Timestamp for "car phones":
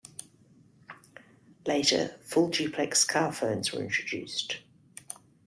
3.05-3.71